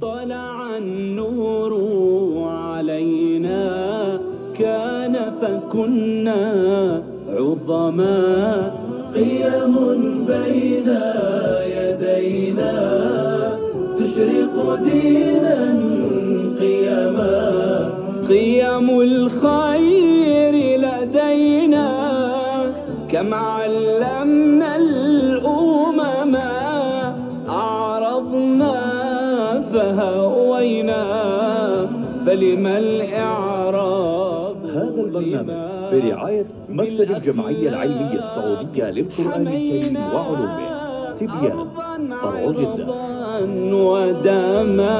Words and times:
طلع 0.00 0.76
النور 0.76 1.72
علينا 2.48 3.64
كان 4.58 5.14
فكنا 5.40 6.42
عظما. 7.28 8.72
قيم 9.14 9.74
بين 10.26 10.88
يدينا 11.76 12.74
تشرق 13.98 14.78
دينا 14.84 15.58
قيما 16.60 17.90
قيم 18.28 19.00
الخير 19.00 20.54
لدينا 20.78 21.88
كم 23.10 23.34
فلما 32.38 32.78
الإعراب 32.78 34.56
هذا 34.64 35.00
البرنامج 35.02 35.50
برعاية 35.92 36.46
مكتب 36.68 37.10
الجمعية 37.10 37.68
العلمية 37.68 38.18
السعودية 38.18 38.90
للقرآن 38.90 39.46
الكريم 39.48 39.96
وعلومه. 39.96 40.78
تبيان 41.18 41.68
فرع 42.22 42.50
جدة. 42.50 42.86
ودما. 43.74 44.98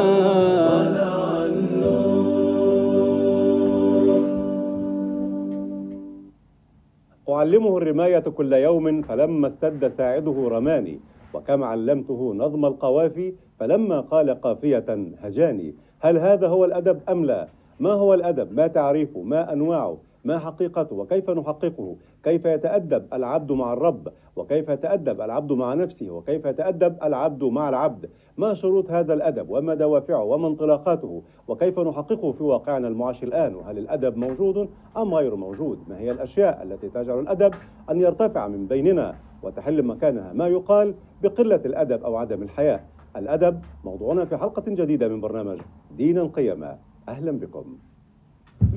أعلمه 7.29 7.79
الرماية 7.79 8.19
كل 8.19 8.53
يوم 8.53 9.03
فلما 9.03 9.47
استد 9.47 9.89
ساعده 9.89 10.49
رماني. 10.49 11.01
وكم 11.35 11.65
علمته 11.65 12.35
نظم 12.35 12.65
القوافي 12.67 13.33
فلما 13.61 14.01
قال 14.01 14.41
قافية 14.41 15.15
هجاني. 15.23 15.75
هل 16.01 16.19
هذا 16.19 16.49
هو 16.49 16.65
الأدب 16.65 17.01
أم 17.09 17.25
لا؟ 17.25 17.49
ما 17.81 17.93
هو 17.93 18.15
الأدب؟ 18.15 18.53
ما 18.53 18.67
تعريفه؟ 18.67 19.23
ما 19.23 19.53
أنواعه؟ 19.53 19.97
ما 20.25 20.39
حقيقته؟ 20.39 20.97
وكيف 20.97 21.31
نحققه؟ 21.31 21.97
كيف 22.25 22.45
يتأدب 22.45 23.07
العبد 23.13 23.53
مع 23.53 23.73
الرب؟ 23.73 24.09
وكيف 24.37 24.69
يتأدب 24.69 25.21
العبد 25.21 25.53
مع 25.53 25.75
نفسه؟ 25.75 26.11
وكيف 26.11 26.45
يتأدب 26.45 26.97
العبد 27.03 27.45
مع 27.45 27.69
العبد؟ 27.69 28.11
ما 28.37 28.55
شروط 28.55 28.91
هذا 28.91 29.15
الأدب؟ 29.15 29.51
وما 29.51 29.75
دوافعه؟ 29.75 30.23
وما 30.25 30.49
انطلاقاته؟ 30.49 31.23
وكيف 31.49 31.79
نحققه 31.79 32.33
في 32.33 32.43
واقعنا 32.43 32.89
المعاش 32.89 33.23
الآن؟ 33.23 33.55
وهل 33.55 33.79
الأدب 33.79 34.17
موجود 34.17 34.69
أم 34.97 35.15
غير 35.15 35.37
موجود؟ 35.37 35.79
ما 35.89 35.99
هي 35.99 36.11
الأشياء 36.11 36.63
التي 36.63 36.89
تجعل 36.89 37.19
الأدب 37.19 37.55
أن 37.91 38.01
يرتفع 38.01 38.49
من 38.49 38.67
بيننا 38.67 39.15
وتحل 39.43 39.83
مكانها 39.83 40.33
ما 40.33 40.49
يقال 40.49 40.95
بقلة 41.23 41.61
الأدب 41.65 42.05
أو 42.05 42.17
عدم 42.17 42.43
الحياة 42.43 42.81
الأدب 43.17 43.61
موضوعنا 43.85 44.25
في 44.25 44.37
حلقة 44.37 44.63
جديدة 44.67 45.09
من 45.09 45.21
برنامج 45.21 45.59
دينا 45.97 46.25
قيما 46.37 46.79
أهلا 47.09 47.31
بكم. 47.33 47.65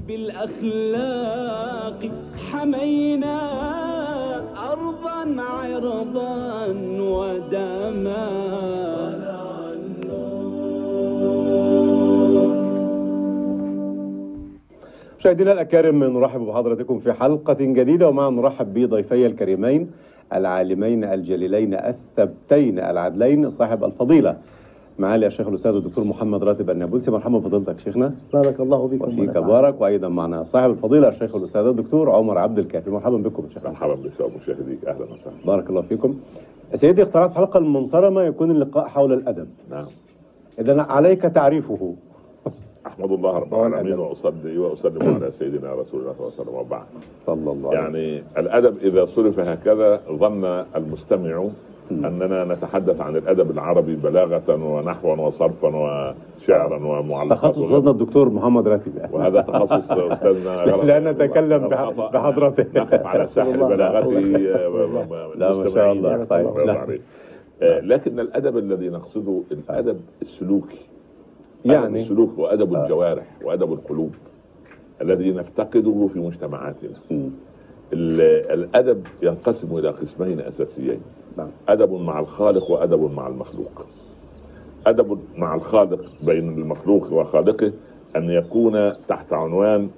بالأخلاق 0.08 2.00
حمينا 2.52 3.38
أرضا 4.72 5.42
عرضا 5.42 6.66
ودما. 7.00 8.32
مشاهدينا 15.20 15.52
الأكارم 15.52 16.04
نرحب 16.04 16.40
بحضراتكم 16.42 17.00
في 17.00 17.14
حلقة 17.14 17.58
جديدة 17.60 18.10
ومع 18.10 18.30
نرحب 18.30 18.74
بضيفي 18.74 19.26
الكريمين 19.26 19.92
العالمين 20.34 21.04
الجليلين 21.04 21.74
الثبتين 21.74 22.80
العدلين. 22.80 23.50
صاحب 23.50 23.84
الفضيلة 23.84 24.38
معالي 25.00 25.28
الشيخ 25.28 25.48
الأستاذ 25.48 25.72
الدكتور 25.72 26.04
محمد 26.04 26.44
راتب 26.44 26.70
النابلسي. 26.70 27.12
مرحبا 27.12 27.38
بفضيلتك 27.38 27.80
شيخنا. 27.80 28.14
بارك 28.34 28.60
الله 28.60 28.88
بكم 28.88 29.08
وفيك. 29.08 29.38
بارك. 29.38 29.82
وأيضا 29.82 30.10
معنا 30.10 30.44
صاحب 30.44 30.70
الفضيلة 30.70 31.08
الشيخ 31.08 31.36
الأستاذ 31.36 31.62
الدكتور 31.62 32.10
عمر 32.12 32.38
عبد 32.38 32.60
الكافي. 32.60 32.90
مرحبا 32.90 33.18
بكم 33.18 33.44
شيخ. 33.54 33.66
مرحبا 33.66 33.94
بك 33.94 34.20
ومشاهديك 34.20 34.86
أهلا 34.86 35.04
وسهلا. 35.14 35.36
بارك 35.46 35.70
الله 35.70 35.82
فيكم. 35.82 36.16
سيدي 36.76 37.02
اقترحت 37.02 37.36
حلقة 37.36 37.58
المنصرمة 37.58 38.22
يكون 38.24 38.52
اللقاء 38.52 38.88
حول 38.88 39.14
الأدب. 39.14 39.48
نعم. 39.72 39.86
إذا 40.60 40.82
عليك 40.82 41.22
تعريفه. 41.22 41.96
أحمد 42.92 43.12
الله 43.12 43.38
رب 43.40 43.54
العالمين. 43.54 44.00
وأصلي 44.00 44.58
وأسلم 44.58 45.16
على 45.16 45.32
سيدنا 45.32 45.74
رسول 45.74 46.02
الله 46.02 46.14
صلى 46.14 46.20
الله 46.28 46.32
عليه 46.32 46.42
وسلم 46.42 46.56
وبعد 46.56 46.86
صلى 47.26 47.52
الله 47.52 47.70
عليه 47.70 47.80
يعني 47.80 48.24
الأدب 48.38 48.78
إذا 48.78 49.06
صرف 49.06 49.40
هكذا 49.40 50.02
ظن 50.12 50.46
المستمع 50.76 51.48
أننا 51.92 52.46
نتحدث 52.46 53.02
عن 53.02 53.16
الأدب 53.16 53.52
العربي 53.52 53.96
بلاغة 53.96 54.56
ونحوا 54.66 55.16
وصرفا 55.16 55.68
وشعرا 55.68 56.76
ومعلقات 56.86 57.38
تخصص 57.40 57.64
أستاذنا 57.64 57.92
الدكتور 57.92 58.30
محمد 58.30 58.68
راتب 58.68 58.92
وهذا 59.12 59.42
تخصص 59.42 59.92
أستاذنا 59.92 60.66
لا 60.84 61.12
نتكلم 61.12 61.68
بح- 61.68 61.90
بحضرته. 62.14 62.66
نقف 62.76 63.06
على 63.06 63.28
ساحل. 63.28 63.58
بلاغته 63.58 64.10
لا، 65.36 65.50
ما 65.54 65.70
شاء 65.70 65.92
الله،. 65.92 66.24
صحيح. 66.24 66.46
آه، 67.62 67.80
لكن 67.80 68.20
الأدب 68.20 68.58
الذي 68.58 68.90
نقصده 68.90 69.42
الأدب 69.52 70.00
السلوكي 70.22 70.80
أدب 71.66 71.72
يعني 71.72 72.02
السلوك 72.02 72.38
وأدب 72.38 72.76
الجوارح 72.76 73.26
وأدب 73.44 73.74
القلوب 73.74 74.12
الذي 75.02 75.32
نفتقده 75.32 76.08
في 76.14 76.20
مجتمعاتنا. 76.20 76.98
مم. 77.12 77.30
ال- 77.94 78.52
الأدب 78.60 79.08
ينقسم 79.24 79.78
إلى 79.78 79.90
قسمين 79.90 80.40
أساسيين. 80.40 81.02
نعم. 81.38 81.48
أدب 81.70 81.94
مع 81.94 82.20
الخالق 82.20 82.72
وأدب 82.72 83.12
مع 83.12 83.28
المخلوق. 83.28 83.86
أدب 84.88 85.20
مع 85.38 85.56
الخالق 85.56 86.02
بين 86.24 86.58
المخلوق 86.58 87.14
وخالقه 87.14 87.72
أن 88.16 88.30
يكون 88.30 88.94
تحت 89.08 89.34
عنوان 89.34 89.90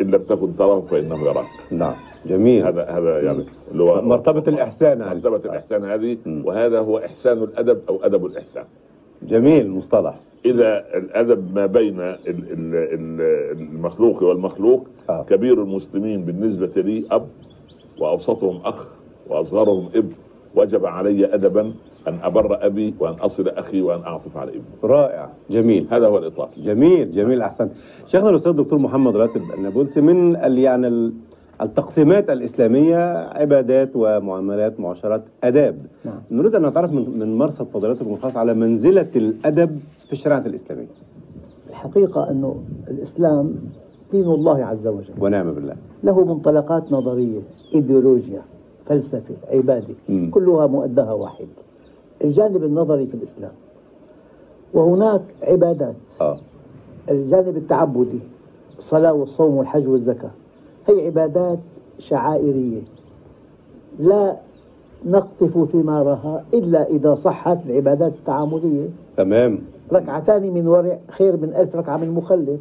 إن 0.00 0.10
لم 0.10 0.22
تكن 0.22 0.56
تراه 0.56 0.80
فإنه 0.80 1.24
يراك. 1.24 1.46
نعم. 1.70 1.94
جميل. 2.26 2.66
هذا 2.66 2.84
هذا 2.84 3.20
يعني 3.22 3.44
اللي 3.72 3.82
هو 3.82 4.02
مرتبة 4.02 4.42
الإحسان 4.48 5.02
هذه. 5.02 5.14
مرتبة 5.14 5.36
الإحسان 5.36 5.84
هذه. 5.84 6.18
وهذا 6.44 6.78
هو 6.80 6.98
إحسان 6.98 7.42
الأدب 7.42 7.80
أو 7.88 7.98
أدب 8.02 8.26
الإحسان. 8.26 8.64
جميل 9.22 9.70
مصطلح. 9.70 10.14
إذا 10.44 10.84
الأدب 10.98 11.54
ما 11.54 11.66
بين 11.66 12.00
ال- 12.00 12.18
ال- 12.28 12.74
ال- 12.74 13.60
المخلوق 13.60 14.22
والمخلوق 14.22 14.86
آه. 15.10 15.22
كبير 15.22 15.62
المسلمين 15.62 16.22
بالنسبة 16.24 16.82
لي 16.82 17.04
أب 17.10 17.26
وأوسطهم 17.98 18.60
أخ 18.64 18.86
وأصغرهم 19.28 19.88
ابن. 19.94 20.12
وجب 20.54 20.86
علي 20.86 21.34
أدبا 21.34 21.72
أن 22.08 22.18
أبر 22.22 22.66
أبي 22.66 22.94
وأن 23.00 23.12
أصل 23.14 23.48
أخي 23.48 23.80
وأن 23.82 24.02
أعطف 24.02 24.36
على 24.36 24.50
ابني. 24.50 24.62
رائع 24.84 25.28
جميل. 25.50 25.86
هذا 25.90 26.06
هو 26.06 26.18
الإطار 26.18 26.48
جميل 26.56 27.12
جميل 27.12 27.42
أحسنت. 27.42 27.72
شيخنا 28.06 28.30
الأستاذ 28.30 28.50
الدكتور 28.50 28.78
محمد 28.78 29.16
راتب 29.16 29.42
النابلسي 29.58 30.00
من 30.00 30.34
يعني 30.58 31.12
التقسيمات 31.60 32.30
الإسلامية 32.30 32.96
عبادات 33.28 33.90
ومعاملات 33.94 34.80
معاشرات 34.80 35.24
آداب. 35.44 35.78
نعم. 36.04 36.20
نريد 36.30 36.54
أن 36.54 36.66
نتعرف 36.66 36.92
من 36.92 37.18
من 37.18 37.38
مرصد 37.38 37.66
فضيلتكم 37.66 38.14
الخاص 38.14 38.36
على 38.36 38.54
منزلة 38.54 39.08
الأدب 39.16 39.78
في 40.06 40.12
الشريعة 40.12 40.38
الإسلامية. 40.38 40.86
الحقيقة 41.70 42.30
أنه 42.30 42.56
الإسلام 42.88 43.54
دين 44.12 44.24
الله 44.24 44.64
عز 44.64 44.86
وجل. 44.86 45.14
ونعم 45.20 45.52
بالله. 45.52 45.76
له 46.04 46.24
منطلقات 46.24 46.92
نظرية 46.92 47.40
إيديولوجيا 47.74 48.42
فلسفة 48.84 49.34
عبادة. 49.50 49.94
كلها 50.30 50.66
مؤداها 50.66 51.12
واحد 51.12 51.46
الجانب 52.24 52.64
النظري 52.64 53.06
في 53.06 53.14
الإسلام. 53.14 53.52
وهناك 54.74 55.22
عبادات. 55.42 55.96
آه. 56.20 56.38
الجانب 57.10 57.56
التعبدي 57.56 58.20
الصلاة 58.78 59.12
والصوم 59.12 59.56
والحج 59.56 59.88
والزكاة. 59.88 60.30
هي 60.86 61.06
عبادات 61.06 61.58
شعائرية. 61.98 62.82
لا 63.98 64.36
نقطف 65.04 65.70
ثمارها 65.72 66.44
إلا 66.54 66.90
إذا 66.90 67.14
صحت 67.14 67.58
العبادات 67.66 68.12
التعاملية. 68.12 68.88
تمام. 69.16 69.58
ركعتان 69.92 70.54
من 70.54 70.68
ورع 70.68 70.98
خير 71.10 71.36
من 71.36 71.54
ألف 71.54 71.76
ركعة 71.76 71.96
من 71.96 72.10
مخلط 72.10 72.58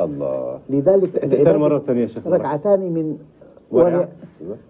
الله. 0.00 0.58
لذلك 0.70 1.10
ثاني 1.10 1.34
العبادة 1.34 1.58
مرة 1.58 1.78
ثانية 1.78 2.02
يا 2.02 2.06
شيخ. 2.06 2.26
ركعتان 2.26 2.80
من 2.80 3.18
ورع. 3.70 3.86
ورع 3.86 4.08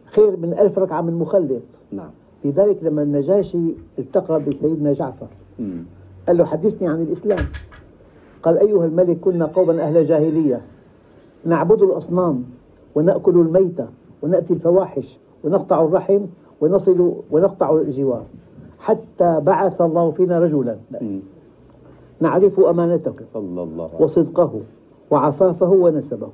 خير 0.05 0.37
من 0.37 0.55
ألف 0.59 0.79
ركعة 0.79 1.01
من 1.01 1.15
مخلط 1.15 1.63
نعم. 1.93 2.11
لذلك 2.45 2.79
لما 2.83 3.03
النجاشي 3.03 3.75
التقى 3.99 4.41
بسيدنا 4.41 4.93
جعفر 4.93 5.27
مم. 5.59 5.85
قال 6.27 6.37
له 6.37 6.45
حدثني 6.45 6.89
عن 6.89 7.03
الإسلام. 7.03 7.47
قال 8.43 8.59
أيها 8.59 8.85
الملك 8.85 9.21
كنا 9.21 9.47
قوما 9.47 9.83
أهل 9.83 10.07
جاهلية 10.07 10.61
نعبد 11.45 11.83
الأصنام. 11.83 12.45
ونأكل 12.95 13.37
الميتة 13.41 13.87
ونأتي 14.23 14.53
الفواحش 14.53 15.19
ونقطع 15.45 15.85
الرحم 15.85 16.21
ونصل 16.61 17.15
ونقطع 17.31 17.75
الجوار 17.75 18.25
حتى 18.79 19.41
بعث 19.41 19.81
الله 19.81 20.11
فينا 20.11 20.39
رجلا. 20.39 20.77
نعرف 22.21 22.61
أمانته 22.61 23.13
صلى 23.35 23.63
الله 23.63 23.89
عليه 23.95 24.05
وصدقه 24.05 24.61
وعفافه 25.11 25.71
ونسبه. 25.71 26.29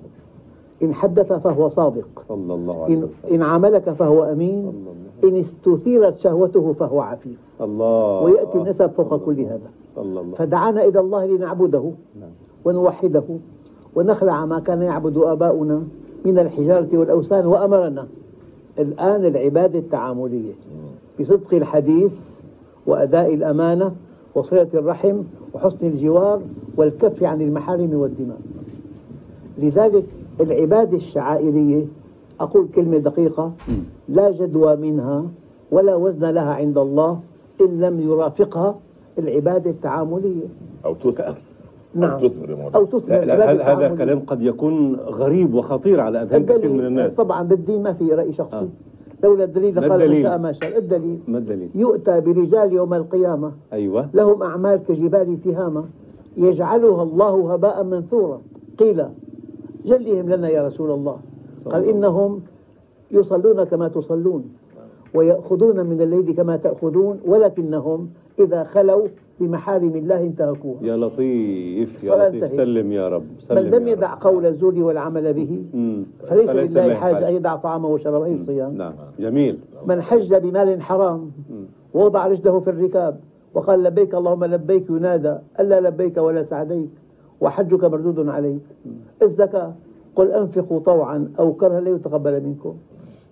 إن 0.83 0.95
حدث 0.95 1.33
فهو 1.33 1.69
صادق. 1.69 2.25
صلى 2.29 2.55
الله 2.55 2.83
عليه 2.83 2.95
إن, 2.95 3.03
وسلم. 3.03 3.35
إن 3.35 3.43
عاملك 3.43 3.91
فهو 3.91 4.25
أمين. 4.25 4.87
إن 5.25 5.37
استثيرت 5.37 6.19
شهوته 6.19 6.73
فهو 6.73 7.01
عفيف. 7.01 7.63
الله. 7.63 8.21
ويأتي 8.23 8.59
النسب 8.59 8.91
فوق 8.91 9.17
كل 9.17 9.41
هذا. 9.41 9.71
الله 9.99 10.35
فدعانا 10.35 10.85
إلى 10.85 11.01
الله 11.01 11.27
لنعبده 11.27 11.93
نعم. 12.21 12.31
ونوحده 12.65 13.25
ونخلع 13.97 14.47
ما 14.47 14.61
كان 14.61 14.83
يعبد 14.83 15.17
آباؤنا. 15.17 15.83
من 16.25 16.38
الحجارة 16.38 16.88
والأوثان 16.93 17.46
وأمرنا 17.46 18.06
الآن 18.78 19.25
العبادة 19.25 19.78
التعاملية. 19.78 20.52
بصدق 21.20 21.55
الحديث 21.55 22.14
وأداء 22.87 23.34
الأمانة 23.34 23.93
وصلة 24.34 24.69
الرحم 24.75 25.22
وحسن 25.55 25.87
الجوار 25.87 26.40
والكف 26.76 27.22
عن 27.22 27.40
المحارم 27.43 27.94
والدماء. 27.94 28.40
لذلك 29.58 30.05
العبادة 30.40 30.96
الشعائرية 30.96 31.84
أقول 32.40 32.69
كلمة 32.75 32.99
دقيقة 32.99 33.52
لا 34.08 34.31
جدوى 34.31 34.76
منها 34.76 35.25
ولا 35.70 35.94
وزن 35.94 36.31
لها 36.31 36.55
عند 36.55 36.78
الله 36.78 37.20
إن 37.61 37.81
لم 37.81 38.00
يرافقها 38.00 38.78
العبادة 39.19 39.70
التعاملية. 39.70 40.46
أو 40.84 40.94
تثمر 40.94 41.34
نعم. 41.95 42.11
أو 42.11 42.29
تثمر. 42.29 42.71
أو 42.75 42.85
تثمر. 42.85 43.21
لا 43.21 43.55
لا 43.55 43.73
هذا-. 43.73 43.95
كلام 43.95 44.21
قد 44.21 44.43
يكون 44.43 44.97
غريب 44.97 45.55
وخطير 45.55 46.01
على 46.01 46.23
أذهان 46.23 46.47
كثير 46.47 46.69
من 46.69 46.87
الناس. 46.87 47.13
طبعا 47.13 47.43
بالدين 47.43 47.83
ما 47.83 47.93
في 47.93 48.13
رأي 48.15 48.33
شخصي. 48.33 48.57
آه. 48.57 48.69
لولا 49.23 49.45
الدليل 49.45 49.77
لقال؟ 49.77 50.23
شاء 50.23 50.39
ما 50.39 50.53
شاء. 50.53 50.79
الدليل 50.79 51.19
ما 51.29 51.39
الدليل؟ 51.39 51.69
يؤتى 51.75 52.21
برجال 52.21 52.73
يوم 52.73 52.95
القيامة. 52.95 53.53
أيوه. 53.73 54.09
لهم 54.15 54.43
أعمال 54.43 54.81
كجبال 54.89 55.41
تهامة 55.41 55.85
يجعلها 56.37 57.03
الله 57.03 57.55
هباء 57.55 57.85
منثورا. 57.85 58.41
قيل 58.79 59.05
جلهم 59.85 60.29
لنا 60.29 60.49
يا 60.49 60.67
رسول 60.67 60.91
الله. 60.91 61.17
قال 61.67 61.89
إنهم 61.89 62.41
يصلون 63.11 63.65
كما 63.65 63.89
تصلون. 63.89 64.45
ويأخذون 65.15 65.87
من 65.87 66.01
الليل 66.01 66.35
كما 66.35 66.57
تأخذون. 66.57 67.21
ولكنهم 67.27 68.09
إذا 68.39 68.65
خلوا 68.65 69.07
بمحارم 69.41 69.97
الله 69.97 70.21
انتهكوها. 70.21 70.83
يا 70.83 70.97
لطيف 70.97 72.05
يا 72.05 72.29
لطيف. 72.29 72.53
سلم 72.53 72.93
يا 72.93 73.09
رب 73.09 73.25
سلم 73.39 73.65
من 73.65 73.71
لم 73.71 73.89
يدع. 73.89 74.15
قول 74.15 74.47
الزور 74.47 74.79
والعمل 74.79 75.33
به. 75.35 75.65
مم. 75.75 76.07
فليس 76.29 76.51
لله 76.51 76.95
حاجة. 76.95 77.29
أن 77.29 77.35
يدع 77.35 77.57
طعامه 77.57 77.89
وشرابه. 77.89 78.25
أي 78.25 78.35
الصيام؟ 78.35 78.77
نعم. 78.77 78.93
جميل. 79.19 79.59
من 79.87 80.03
حج 80.03 80.35
بمال 80.35 80.83
حرام 80.83 81.31
ووضع 81.95 82.27
رجله 82.27 82.61
في 82.61 82.71
الركاب 82.71 83.21
وقال 83.55 83.83
لبيك 83.83 84.15
اللهم 84.15 84.45
لبيك 84.45 84.91
ينادى 84.91 85.37
ألا 85.61 85.81
لبيك 85.81 86.17
ولا 86.17 86.43
سعديك 86.43 86.91
وحجك 87.41 87.85
مردود 87.85 88.29
عليك. 88.29 88.63
الزكاة 89.23 89.75
قل 90.17 90.33
أنفقوا 90.33 90.81
طوعا 90.81 91.29
أو 91.39 91.53
كرها 91.53 91.81
لا 91.81 91.91
يتقبل 91.91 92.41
منكم. 92.41 92.75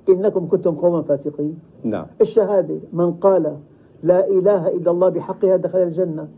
إنكم 0.08 0.48
كنتم 0.48 0.74
قوما 0.74 1.02
فاسقين. 1.02 1.58
نعم. 1.84 2.06
الشهادة 2.20 2.78
من 2.92 3.12
قال 3.12 3.56
لا 4.02 4.26
إله 4.28 4.68
إلا 4.68 4.90
الله 4.90 5.08
بحقها 5.08 5.56
دخل 5.56 5.78
الجنة. 5.78 6.28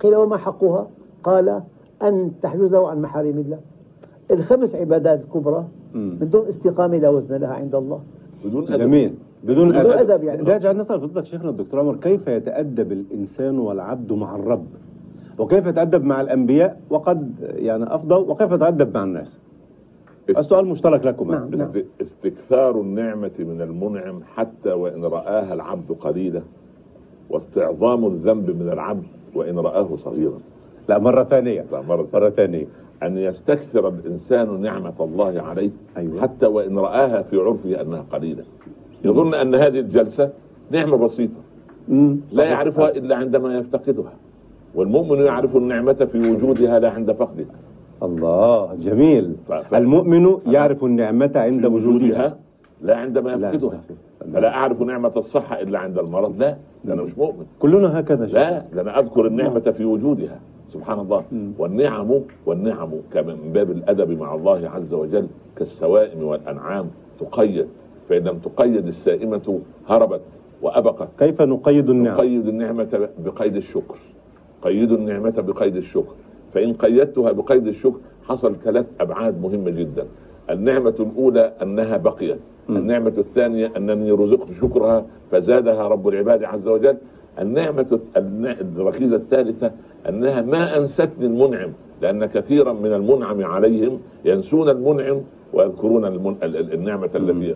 قيل 0.00 0.16
وما 0.16 0.36
حقها؟ 0.36 0.88
قال 1.24 1.62
أن 2.02 2.30
تحجزه 2.42 2.88
عن 2.88 3.02
محارم 3.02 3.38
الله. 3.38 3.58
الخمس 4.30 4.74
عبادات 4.74 5.20
الكبرى. 5.20 5.64
من 5.94 6.28
دون 6.32 6.46
استقامة 6.48 6.96
لا 6.98 7.08
وزن 7.08 7.36
لها 7.36 7.54
عند 7.54 7.74
الله. 7.74 8.00
بدون 8.44 8.68
أدب. 8.68 8.78
جميل. 8.80 9.14
بدون 9.44 9.68
بدون 9.68 9.92
أدب. 9.92 10.24
يعني. 10.24 10.42
ده 10.44 10.56
يجعل 10.56 10.76
نسأل 10.76 11.00
فضلك 11.00 11.24
شيخنا 11.24 11.50
الدكتور 11.50 11.80
عمر. 11.80 11.96
كيف 11.96 12.26
يتأدب 12.28 12.92
الإنسان 12.92 13.58
والعبد 13.58 14.12
مع 14.12 14.36
الرب؟ 14.36 14.66
وكيف 15.38 15.66
يتأدب 15.66 16.04
مع 16.04 16.20
الأنبياء؟ 16.20 16.80
وقد 16.90 17.32
يعني 17.40 17.94
أفضل 17.94 18.16
وكيف 18.30 18.52
يتأدب 18.52 18.94
مع 18.94 19.04
الناس؟ 19.04 19.38
است- 20.30 20.38
السؤال 20.38 20.66
مشترك 20.66 21.06
لكم. 21.06 21.30
نعم. 21.32 21.48
است- 21.54 21.84
استكثار 22.02 22.80
النعمة 22.80 23.30
من 23.38 23.60
المنعم 23.60 24.20
حتى 24.34 24.72
وإن 24.72 25.04
رآها 25.04 25.54
العبد 25.54 25.92
قليلة 25.92 26.42
واستعظام 27.30 28.06
الذنب 28.06 28.50
من 28.62 28.68
العبد 28.72 29.04
وإن 29.34 29.58
رآه 29.58 29.96
صغيرا. 29.96 30.38
لا 30.88 30.98
مرة 30.98 31.24
ثانية. 31.24 31.64
لا، 31.72 31.80
مرة 31.80 32.06
مرة 32.14 32.30
ثانية. 32.30 32.66
أن 33.02 33.18
يستكثر 33.18 33.88
الإنسان 33.88 34.60
نعمة 34.60 34.94
الله 35.00 35.42
عليه 35.42 35.70
أيوة. 35.96 36.20
حتى 36.22 36.46
وإن 36.46 36.78
رآها 36.78 37.22
في 37.22 37.36
عرفه 37.36 37.80
أنها 37.80 38.04
قليلة. 38.12 38.44
يظن 39.04 39.34
أن 39.34 39.54
هذه 39.54 39.78
الجلسة 39.80 40.32
نعمة 40.70 40.96
بسيطة. 40.96 41.40
مم. 41.88 42.20
لا. 42.32 42.44
يعرفها 42.44 42.90
إلا 42.90 43.16
عندما 43.16 43.58
يفتقدها. 43.58 44.12
والمؤمن 44.74 45.18
يعرف 45.20 45.56
النعمة 45.56 45.92
في 45.92 46.18
وجودها 46.18 46.78
لا 46.78 46.90
عند 46.90 47.12
فقدها. 47.12 47.54
الله 48.02 48.74
جميل. 48.74 49.34
ف- 49.48 49.52
ف- 49.52 49.74
المؤمن 49.74 50.36
يعرف 50.46 50.84
النعمة 50.84 51.32
عند 51.34 51.66
وجودها 51.66 52.38
لا 52.82 52.96
عندما 52.96 53.30
لا. 53.30 53.48
يفقدها. 53.48 53.80
فلا 54.32 54.54
أعرف 54.54 54.82
نعمة 54.82 55.12
الصحة 55.16 55.60
إلا 55.60 55.78
عند 55.78 55.98
المرض. 55.98 56.38
لا. 56.38 56.56
ده 56.84 56.94
أنا 56.94 57.02
مش 57.02 57.18
مؤمن. 57.18 57.46
كلنا 57.58 58.00
هكذا. 58.00 58.26
لا 58.26 58.64
ده 58.74 58.82
أنا 58.82 58.98
أذكر 58.98 59.26
النعمة 59.26 59.60
في 59.60 59.84
وجودها. 59.84 60.40
سبحان 60.72 60.98
الله. 60.98 61.24
والنعم 61.58 62.20
والنعم 62.46 62.90
كما 63.12 63.34
من 63.34 63.52
باب 63.52 63.70
الأدب 63.70 64.10
مع 64.20 64.34
الله 64.34 64.68
عز 64.68 64.94
وجل 64.94 65.26
كالسوائم 65.56 66.22
والأنعام 66.24 66.90
تقيد. 67.20 67.66
فإن 68.08 68.22
لم 68.24 68.38
تقيد 68.38 68.86
السائمة 68.86 69.60
هربت 69.88 70.20
وأبقت. 70.62 71.08
كيف 71.18 71.42
نقيد 71.42 71.90
النعم 71.90 72.14
نقيد 72.14 72.48
النعمة 72.48 73.08
بقيد 73.18 73.56
الشكر. 73.56 73.98
قيد 74.62 74.92
النعمة 74.92 75.30
بقيد 75.30 75.76
الشكر. 75.76 76.14
فإن 76.52 76.72
قيدتها 76.72 77.32
بقيد 77.32 77.66
الشكر 77.66 77.98
حصل 78.24 78.56
ثلاث 78.64 78.86
أبعاد 79.00 79.40
مهمة 79.42 79.70
جدا. 79.70 80.06
النعمة 80.50 80.94
الأولى 81.00 81.52
أنها 81.62 81.96
بقيت. 81.96 82.38
النعمة 82.70 83.12
الثانية 83.18 83.72
أنني 83.76 84.10
رزقت 84.10 84.52
شكرها 84.60 85.04
فزادها 85.30 85.88
رب 85.88 86.08
العباد 86.08 86.44
عز 86.44 86.68
وجل. 86.68 86.96
النعمة 87.38 88.00
الن- 88.16 88.56
الركيزة 88.76 89.16
الثالثة 89.16 89.70
أنها 90.08 90.42
ما 90.42 90.76
أنستني 90.76 91.26
المنعم 91.26 91.72
لأن 92.02 92.26
كثيرا 92.26 92.72
من 92.72 92.92
المنعم 92.92 93.44
عليهم 93.44 93.98
ينسون 94.24 94.68
المنعم 94.68 95.20
ويذكرون 95.52 96.04
المن... 96.04 96.36
ال- 96.42 96.56
ال- 96.56 96.72
النعمة 96.74 97.10
التي 97.14 97.54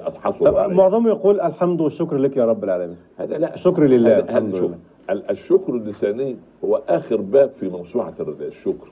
طب 0.50 0.56
عليها. 0.56 0.76
معظمهم 0.76 1.08
يقول 1.08 1.40
الحمد 1.40 1.80
والشكر 1.80 2.16
لك 2.16 2.36
يا 2.36 2.44
رب 2.44 2.64
العالمين. 2.64 2.96
هذا 3.16 3.38
لا. 3.38 3.54
الشكر 3.54 3.82
لله، 3.84 4.16
هذا- 4.18 4.24
الحمد 4.24 4.48
هذا 4.54 4.58
شوف 4.58 4.72
الشكر 5.30 5.74
اللساني 5.74 6.36
هو 6.64 6.80
آخر 6.88 7.16
باب 7.16 7.50
في 7.50 7.68
موسوعة 7.68 8.14
ال- 8.20 8.42
الشكر. 8.46 8.88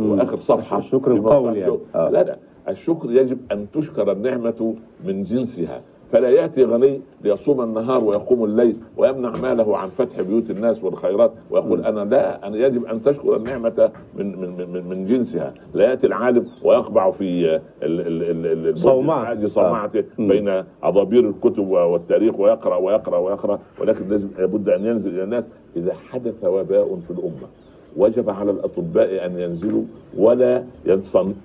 هو. 0.00 0.14
آخر 0.14 0.36
صفحة 0.38 0.78
الشكر 0.78 1.12
القول 1.12 1.56
يعني. 1.56 1.78
آه. 1.94 2.08
لا 2.10 2.22
لا. 2.22 2.36
الشكر 2.68 3.10
يجب 3.10 3.38
أن 3.52 3.66
تشكر 3.74 4.12
النعمة 4.12 4.74
من 5.04 5.22
جنسها 5.24 5.80
فلا 6.10 6.28
يأتي 6.28 6.64
غني 6.64 7.00
ليصوم 7.24 7.60
النهار 7.60 8.04
ويقوم 8.04 8.44
الليل 8.44 8.76
ويمنع 8.96 9.32
ماله 9.42 9.76
عن 9.76 9.88
فتح 9.88 10.20
بيوت 10.20 10.50
الناس 10.50 10.84
والخيرات 10.84 11.32
ويقول 11.50 11.80
أنا 11.84 12.00
لا 12.10 12.46
أنا 12.46 12.56
يجب 12.56 12.84
أن 12.84 13.02
تشكر 13.02 13.36
النعمة 13.36 13.90
من 14.14 14.38
من 14.40 14.70
من, 14.72 14.88
من 14.88 15.06
جنسها 15.06 15.54
لا 15.74 15.84
يأتي 15.90 16.06
العالم 16.06 16.46
ويقبع 16.64 17.10
في 17.10 17.24
ال- 17.24 17.60
ال- 17.82 18.00
ال- 18.06 18.22
ال- 18.46 18.46
البرج 18.66 18.76
صومعة. 18.78 19.22
العاجي 19.22 19.46
صومعته 19.48 19.98
آه. 19.98 20.04
بين 20.28 20.64
عضابير 20.82 21.28
الكتب 21.28 21.68
والتاريخ 21.68 22.40
ويقرأ 22.40 22.76
ويقرأ 22.76 23.18
ويقرأ 23.18 23.58
ولكن 23.80 24.08
لازم 24.08 24.28
لابد 24.38 24.68
أن 24.68 24.84
ينزل 24.86 25.10
إلى 25.14 25.24
الناس 25.24 25.44
إذا 25.76 25.92
حدث 25.94 26.44
وباء 26.44 26.96
في 26.96 27.10
الأمة 27.10 27.48
وجب 27.96 28.30
على 28.30 28.50
الأطباء 28.50 29.26
أن 29.26 29.38
ينزلوا 29.38 29.82
ولا 30.18 30.64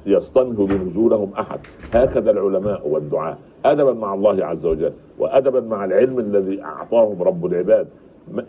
يستنهض 0.05 0.71
نزولهم 0.71 1.31
أحد. 1.39 1.59
هكذا 1.93 2.31
العلماء 2.31 2.87
والدعاة 2.87 3.37
ادبا 3.65 3.93
مع 3.93 4.13
الله 4.13 4.45
عز 4.45 4.65
وجل 4.65 4.91
وادبا 5.19 5.59
مع 5.59 5.85
العلم 5.85 6.19
الذي 6.19 6.63
أعطاهم 6.63 7.23
رب 7.23 7.45
العباد. 7.45 7.87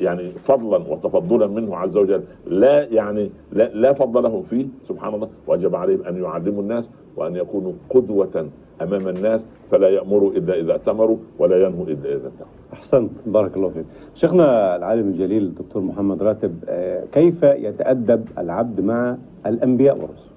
يعني 0.00 0.30
فضلا 0.30 0.92
وتفضلا 0.92 1.46
منه 1.46 1.76
عز 1.76 1.96
وجل. 1.96 2.22
لا 2.46 2.82
يعني 2.84 3.30
لا, 3.52 3.68
لا 3.68 3.92
فضل 3.92 4.22
لهم 4.22 4.42
فيه 4.42 4.66
سبحان 4.88 5.14
الله. 5.14 5.28
وجب 5.46 5.74
عليهم 5.74 6.02
أن 6.02 6.22
يعلموا 6.22 6.62
الناس 6.62 6.88
وأن 7.16 7.36
يكونوا 7.36 7.72
قدوة 7.90 8.46
أمام 8.82 9.08
الناس 9.08 9.44
فلا 9.70 9.88
يأمروا 9.88 10.32
إلا 10.32 10.60
إذا 10.60 10.74
أتمروا 10.74 11.16
ولا 11.38 11.66
ينهوا 11.66 11.86
إلا 11.86 12.08
إذا 12.08 12.26
انتهوا 12.26 12.50
أحسنت. 12.72 13.10
بارك 13.26 13.56
الله 13.56 13.68
فيك. 13.68 13.84
شيخنا 14.14 14.76
العالم 14.76 15.08
الجليل 15.08 15.42
الدكتور 15.42 15.82
محمد 15.82 16.22
راتب 16.22 16.54
آه، 16.68 17.04
كيف 17.12 17.42
يتأدب 17.42 18.28
العبد 18.38 18.80
مع 18.80 19.16
الأنبياء 19.46 19.94
والرسل؟ 19.96 20.30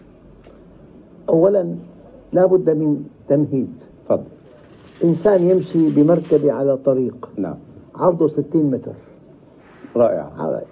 أولا 1.30 1.76
لا 2.34 2.46
بد 2.46 2.70
من 2.70 3.04
تمهيد. 3.28 3.74
تفضل. 4.06 4.24
إنسان 5.04 5.50
يمشي 5.50 5.90
بمركبة 5.96 6.52
على 6.54 6.78
طريق 6.78 7.30
نعم. 7.38 7.56
عرضه 7.96 8.28
60 8.28 8.72
متر. 8.72 8.92
رائع 9.96 10.30
على- 10.38 10.64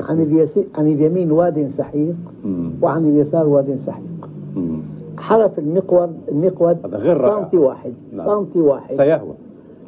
عن 0.00 0.20
اليسي... 0.22 0.66
عن 0.78 0.86
اليمين 0.86 1.32
واد 1.32 1.68
سحيق 1.68 2.16
مم. 2.44 2.72
وعن 2.82 3.04
اليسار 3.04 3.46
واد 3.48 3.76
سحيق 3.76 4.30
مم. 4.56 4.82
حرف 5.18 5.58
المقود 5.58 6.16
المقود 6.28 6.86
غير. 6.86 7.18
سنتي 7.18 7.56
واحد 7.56 7.94
نعم. 8.12 8.26
سنتي 8.26 8.60
واحد 8.60 8.96
سيهوى 8.96 9.34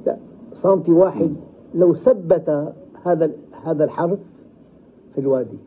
لا 0.07 0.17
سنتي 0.55 0.93
واحد 0.93 1.35
لو 1.75 1.95
ثبت 1.95 2.73
هذا 3.05 3.31
هذا 3.65 3.85
الحرف 3.85 4.19
في 5.15 5.21
الوادي 5.21 5.59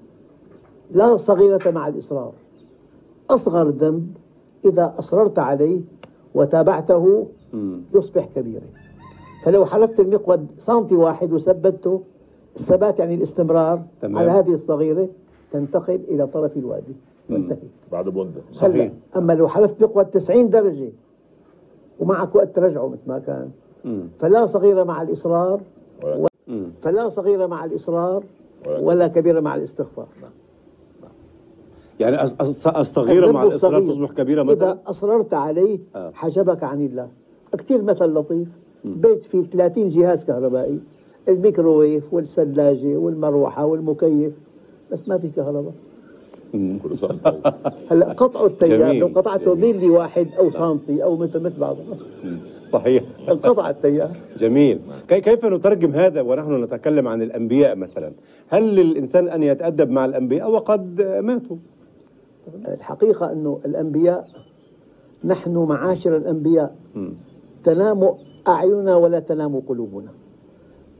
لا 0.91 1.17
صغيرة 1.17 1.71
مع 1.71 1.88
الإصرار 1.88 2.31
أصغر 3.29 3.69
ذنب 3.69 4.07
إذا 4.65 4.93
أصررت 5.00 5.39
عليه 5.39 5.81
وتابعته 6.35 7.27
مم. 7.53 7.81
يصبح 7.95 8.25
كبيرا 8.35 8.63
فلو 9.43 9.65
حلفت 9.65 10.00
المقود 10.00 10.47
سنتي 10.57 10.95
واحد 10.95 11.33
وثبته 11.33 12.01
الثبات 12.55 13.00
يعني 13.00 13.15
الاستمرار 13.15 13.81
تمام. 14.01 14.17
على 14.17 14.31
هذه 14.31 14.53
الصغيرة 14.53 15.07
تنتقل 15.51 16.00
إلى 16.09 16.27
طرف 16.27 16.57
الوادي. 16.57 16.95
وانتهي 17.29 17.57
بعد 17.91 18.05
بندة. 18.09 18.41
صحيح. 18.53 18.91
أما 19.17 19.33
لو 19.33 19.47
حلفت 19.47 19.79
بقوة 19.81 20.03
90 20.03 20.50
درجة 20.50 20.89
ومعك 22.00 22.35
وقت 22.35 22.55
ترجعه 22.55 22.88
مثل 22.88 23.07
ما 23.09 23.19
كان. 23.19 23.50
مم. 23.85 24.07
فلا 24.19 24.45
صغيرة 24.45 24.83
مع 24.83 25.01
الإصرار 25.01 25.62
مم. 26.47 26.67
فلا 26.81 27.09
صغيرة 27.09 27.45
مع 27.47 27.65
الإصرار 27.65 28.24
ولا 28.79 29.07
كبيرة 29.07 29.39
مع 29.39 29.55
الاستغفار. 29.55 30.07
يعني 32.00 32.17
أص- 32.27 32.31
أص- 32.31 32.77
الصغيرة 32.77 33.31
مع 33.31 33.43
الإصرار 33.43 33.77
الصغير. 33.77 33.93
تصبح 33.93 34.12
كبيرة 34.12 34.43
مثلا؟ 34.43 34.71
إذا 34.71 34.79
أصررت 34.88 35.33
عليه 35.33 35.79
آه. 35.95 36.12
حجبك 36.13 36.63
عن 36.63 36.85
الله. 36.85 37.07
كثير 37.57 37.81
مثل 37.83 38.05
لطيف. 38.05 38.47
بيت 38.85 39.24
فيه 39.24 39.43
30 39.43 39.89
جهاز 39.89 40.25
كهربائي. 40.25 40.79
الميكروويف 41.29 42.13
والثلاجة 42.13 42.98
والمروحة 42.98 43.65
والمكيف 43.65 44.34
بس 44.91 45.08
ما 45.10 45.17
في 45.17 45.27
كهرباء. 45.36 45.74
كل. 46.53 46.96
هلأ 47.91 48.13
قطعوا 48.13 48.48
التيار. 48.48 48.94
لو 48.94 49.08
قطعته 49.08 49.55
جميل. 49.55 49.75
ملي 49.77 49.89
واحد 49.89 50.27
أو 50.39 50.51
سنتي 50.51 51.03
أو 51.03 51.15
مثل 51.17 51.39
مثل 51.39 51.60
بعض 51.60 51.75
صحيح 52.65 53.03
انقطع 53.29 53.70
التيار 53.70 54.12
جميل 54.39 54.79
كي- 55.08 55.22
كيف 55.22 55.46
نترجم 55.46 55.91
هذا 55.91 56.22
ونحن 56.22 56.63
نتكلم 56.63 57.08
عن 57.08 57.22
الأنبياء 57.22 57.75
مثلا 57.75 58.12
هل 58.48 58.63
للإنسان 58.75 59.27
أن 59.29 59.44
يتأدب 59.44 59.89
مع 59.89 60.05
الأنبياء 60.05 60.51
وقد 60.51 61.01
ماتوا 61.01 61.58
الحقيقة 62.67 63.32
أنه 63.32 63.60
الأنبياء 63.65 64.27
نحن 65.24 65.58
معاشر 65.58 66.17
الأنبياء. 66.17 66.75
تنام 67.63 68.10
أعيننا 68.48 68.96
ولا 68.96 69.20
تنام 69.20 69.60
قلوبنا 69.60 70.10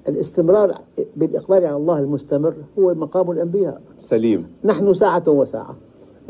الاستمرار 0.09 0.75
بالإقبال 1.15 1.65
على 1.65 1.75
الله 1.75 2.00
المستمر 2.00 2.53
هو 2.79 2.93
مقام 2.93 3.31
الأنبياء. 3.31 3.81
سليم. 4.00 4.47
نحن 4.63 4.93
ساعة 4.93 5.24
وساعة. 5.27 5.75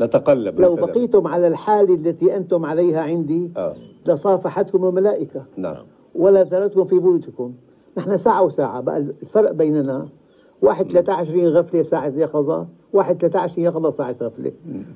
نتقلب 0.00 0.60
لو. 0.60 0.74
بقيتم 0.74 1.26
على 1.26 1.46
الحال 1.46 1.90
التي 2.06 2.36
أنتم 2.36 2.64
عليها 2.64 3.00
عندي 3.00 3.50
آه. 3.56 3.74
لصافحتكم 4.06 4.84
الملائكة. 4.88 5.42
نعم. 5.56 5.84
ولا 6.14 6.44
زالتكم 6.44 6.84
في 6.84 6.98
بيوتكم. 6.98 7.52
نحن 7.98 8.16
ساعة 8.16 8.42
وساعة. 8.44 8.80
بقى 8.80 8.98
الفرق 8.98 9.52
بيننا. 9.52 10.08
واحد 10.62 10.86
13 10.92 11.48
غفلة 11.48 11.82
ساعة 11.82 12.12
يقظة 12.16 12.66
واحد 12.92 13.16
13 13.16 13.58
يقظة 13.58 13.90
ساعة 13.90 14.16
غفلة. 14.22 14.52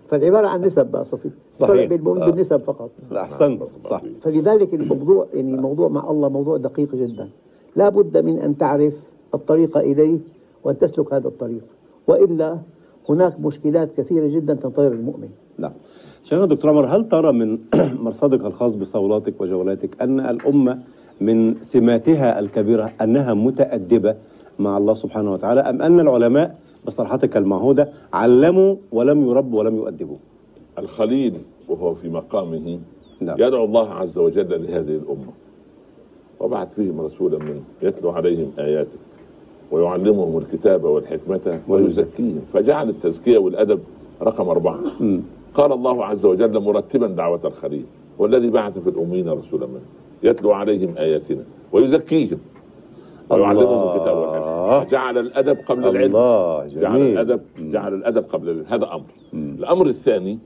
فالعبارة 0.09 0.47
عن 0.47 0.61
نسب 0.63 0.87
بقى 0.87 1.05
صفي. 1.05 1.31
صحيح. 1.55 1.93
آه. 1.93 1.97
بالنسب 1.97 2.61
فقط. 2.61 2.91
لا 3.11 3.23
أحسنت. 3.23 3.63
صح. 3.85 4.03
فلذلك 4.21 4.75
الموضوع 4.75 5.27
يعني 5.35 5.57
موضوع 5.57 5.89
مع 5.89 6.11
الله 6.11 6.29
موضوع 6.29 6.57
دقيق 6.57 6.95
جدا. 6.95 7.29
لا 7.77 7.89
بد 7.89 8.25
من 8.25 8.39
أن 8.39 8.59
تعرف 8.59 8.95
الطريق 9.35 9.79
إليه 9.79 10.19
وأن 10.65 10.79
تسلك 10.79 11.13
هذا 11.13 11.29
الطريق. 11.29 11.65
وإلا 12.07 12.59
هناك 13.09 13.41
مشكلات 13.41 13.97
كثيرة 13.97 14.27
جدا 14.27 14.55
تنتظر 14.55 14.93
المؤمن. 14.93 15.29
نعم. 15.59 15.73
شيخنا 16.25 16.47
دكتور 16.47 16.71
عمر 16.71 16.87
هل 16.87 17.09
ترى 17.09 17.33
من 17.33 17.59
مرصدك 18.05 18.45
الخاص 18.45 18.75
بصولاتك 18.75 19.41
وجولاتك 19.41 20.03
أن 20.03 20.21
الأمة 20.21 20.79
من 21.21 21.55
سماتها 21.63 22.39
الكبيرة 22.39 22.91
أنها 23.01 23.35
متأدبة 23.35 24.17
مع 24.59 24.79
الله 24.79 24.95
سبحانه 24.95 25.33
وتعالى 25.33 25.61
أم 25.61 25.83
أن 25.83 26.01
العلماء 26.01 26.59
بصراحتك 26.87 27.37
المعهودة 27.37 27.89
علموا 28.13 28.77
ولم 28.93 29.27
يربوا 29.27 29.59
ولم 29.59 29.77
يؤدبوا؟ 29.77 30.17
الخليل 30.79 31.35
وهو 31.69 31.95
في 31.95 32.09
مقامه 32.09 32.79
نعم. 33.21 33.37
يدعو 33.39 33.65
الله 33.65 33.91
عز 33.91 34.19
وجل 34.19 34.63
لهذه 34.63 34.97
الأمة. 34.97 35.33
وبعث 36.41 36.75
فيهم 36.75 37.01
رسولا 37.01 37.39
منه 37.39 37.63
يتلو 37.83 38.11
عليهم 38.11 38.53
آياته 38.59 38.99
ويعلمهم 39.71 40.39
الكتاب 40.39 40.85
والحكمة 40.85 41.61
ويزكيهم. 41.69 42.43
فجعل 42.53 42.89
التزكية 42.89 43.39
والأدب 43.39 43.81
رقم 44.23 44.49
أربعة. 44.49 44.81
قال 45.55 45.73
الله 45.73 46.05
عز 46.05 46.27
وجل 46.27 46.61
مرتبا 46.61 47.07
دعوة 47.07 47.41
الخليل 47.45 47.85
والذي 48.19 48.51
بعث 48.51 48.79
في 48.79 48.91
الأمين 48.91 49.29
رسولا 49.29 49.67
منه 49.67 49.81
يتلو 50.23 50.53
عليهم 50.53 50.95
آياتنا 50.99 51.45
ويزكيهم 51.73 52.39
ويعلمهم. 53.31 53.97
الكتاب 53.97 54.17
والحكمة. 54.17 54.85
جعل 54.85 55.19
الأدب 55.19 55.59
قبل 55.69 55.89
العلم. 55.89 56.17
الله 56.17 56.67
جعل 56.67 56.99
جميل 56.99 57.19
الادب 57.19 57.41
جعل 57.59 57.95
الأدب 57.95 58.25
قبل 58.25 58.49
العلم. 58.49 58.67
هذا 58.69 58.93
أمر. 58.93 59.05
الأمر 59.35 59.87
الثاني 59.87 60.39